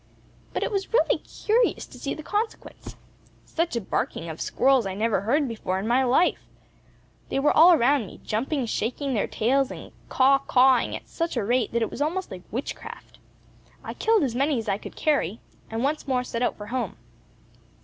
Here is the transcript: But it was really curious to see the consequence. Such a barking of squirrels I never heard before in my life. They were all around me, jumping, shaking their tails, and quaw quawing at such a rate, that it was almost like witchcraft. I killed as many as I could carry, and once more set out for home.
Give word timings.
But 0.51 0.63
it 0.63 0.71
was 0.71 0.91
really 0.91 1.19
curious 1.19 1.85
to 1.85 1.99
see 1.99 2.15
the 2.15 2.23
consequence. 2.23 2.95
Such 3.45 3.75
a 3.75 3.81
barking 3.81 4.29
of 4.29 4.41
squirrels 4.41 4.87
I 4.87 4.95
never 4.95 5.21
heard 5.21 5.47
before 5.47 5.77
in 5.77 5.85
my 5.87 6.03
life. 6.03 6.41
They 7.29 7.37
were 7.37 7.55
all 7.55 7.71
around 7.73 8.07
me, 8.07 8.19
jumping, 8.23 8.65
shaking 8.65 9.13
their 9.13 9.27
tails, 9.27 9.69
and 9.69 9.91
quaw 10.09 10.39
quawing 10.39 10.95
at 10.95 11.07
such 11.07 11.37
a 11.37 11.45
rate, 11.45 11.71
that 11.73 11.83
it 11.83 11.91
was 11.91 12.01
almost 12.01 12.31
like 12.31 12.41
witchcraft. 12.49 13.19
I 13.83 13.93
killed 13.93 14.23
as 14.23 14.33
many 14.33 14.57
as 14.57 14.67
I 14.67 14.79
could 14.79 14.95
carry, 14.95 15.39
and 15.69 15.83
once 15.83 16.07
more 16.07 16.23
set 16.23 16.41
out 16.41 16.57
for 16.57 16.65
home. 16.65 16.97